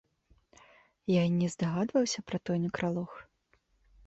[1.11, 3.11] Я і не здагадваўся пра той некралог.